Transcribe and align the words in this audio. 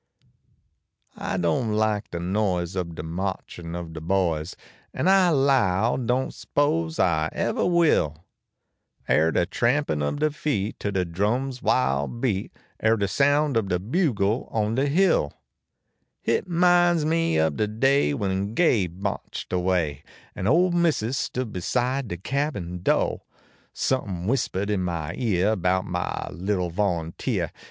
I 1.15 1.37
do;m 1.37 1.73
like 1.73 2.09
de 2.09 2.19
noise 2.19 2.75
oh 2.75 2.83
dt 2.85 3.05
marchin 3.05 3.75
ob 3.75 3.93
de 3.93 4.01
boys. 4.01 4.55
An 4.95 5.07
I 5.07 5.29
low 5.29 5.95
doan 5.95 6.29
s 6.29 6.43
pose 6.43 6.97
I 6.99 7.29
evah 7.35 7.67
will; 7.69 8.25
Kr 9.05 9.29
de 9.29 9.45
tnunpin 9.45 10.01
ob 10.01 10.19
de 10.21 10.31
feel 10.31 10.71
to 10.79 10.91
de 10.91 11.05
drum 11.05 11.49
s 11.49 11.61
wild 11.61 12.19
beat, 12.19 12.51
Kr 12.83 12.95
de 12.95 13.07
sound 13.07 13.55
ob 13.55 13.69
de 13.69 13.77
bugle 13.77 14.47
on 14.51 14.73
de 14.73 14.89
bill. 14.89 15.33
Hit 16.23 16.47
minds 16.47 17.05
me 17.05 17.39
ob 17.39 17.57
de 17.57 17.67
day 17.67 18.15
when 18.15 18.55
Gabe 18.55 18.99
marched 18.99 19.53
away 19.53 20.03
KM 20.35 20.47
ole 20.47 20.71
missus 20.71 21.15
stood 21.15 21.53
beside 21.53 22.07
de 22.07 22.17
cabin 22.17 22.79
do; 22.79 23.19
Somepin 23.71 24.25
whispahed 24.25 24.71
in 24.71 24.81
my 24.81 25.13
ear 25.15 25.55
bout 25.55 25.85
my 25.85 26.27
little 26.31 26.71
volunteer. 26.71 27.51